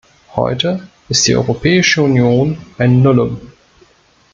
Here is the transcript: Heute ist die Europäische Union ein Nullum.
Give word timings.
Heute 0.35 0.87
ist 1.09 1.27
die 1.27 1.35
Europäische 1.35 2.01
Union 2.01 2.57
ein 2.79 3.03
Nullum. 3.03 3.39